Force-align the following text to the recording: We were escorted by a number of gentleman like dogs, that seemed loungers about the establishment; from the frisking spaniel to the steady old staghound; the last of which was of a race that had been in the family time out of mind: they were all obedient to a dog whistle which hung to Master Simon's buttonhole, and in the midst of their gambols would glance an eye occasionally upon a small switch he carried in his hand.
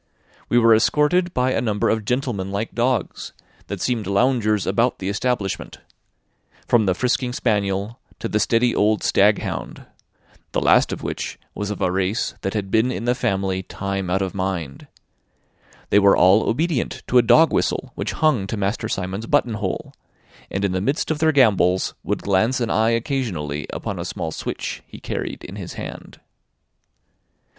We 0.49 0.57
were 0.57 0.73
escorted 0.73 1.31
by 1.31 1.51
a 1.51 1.61
number 1.61 1.87
of 1.87 2.05
gentleman 2.05 2.49
like 2.51 2.73
dogs, 2.73 3.33
that 3.67 3.81
seemed 3.81 4.07
loungers 4.07 4.65
about 4.65 4.97
the 4.97 5.09
establishment; 5.09 5.77
from 6.67 6.87
the 6.87 6.95
frisking 6.95 7.33
spaniel 7.33 7.99
to 8.17 8.27
the 8.27 8.39
steady 8.39 8.73
old 8.75 9.01
staghound; 9.03 9.85
the 10.53 10.59
last 10.59 10.91
of 10.91 11.03
which 11.03 11.37
was 11.53 11.69
of 11.69 11.83
a 11.83 11.91
race 11.91 12.33
that 12.41 12.55
had 12.55 12.71
been 12.71 12.91
in 12.91 13.05
the 13.05 13.13
family 13.13 13.61
time 13.61 14.09
out 14.09 14.23
of 14.23 14.33
mind: 14.33 14.87
they 15.91 15.99
were 15.99 16.17
all 16.17 16.49
obedient 16.49 17.03
to 17.05 17.19
a 17.19 17.21
dog 17.21 17.53
whistle 17.53 17.91
which 17.93 18.13
hung 18.13 18.47
to 18.47 18.57
Master 18.57 18.89
Simon's 18.89 19.27
buttonhole, 19.27 19.93
and 20.49 20.65
in 20.65 20.71
the 20.71 20.81
midst 20.81 21.11
of 21.11 21.19
their 21.19 21.31
gambols 21.31 21.93
would 22.03 22.23
glance 22.23 22.59
an 22.59 22.71
eye 22.71 22.89
occasionally 22.89 23.67
upon 23.71 23.99
a 23.99 24.05
small 24.05 24.31
switch 24.31 24.81
he 24.87 24.99
carried 24.99 25.43
in 25.43 25.57
his 25.57 25.73
hand. 25.73 26.19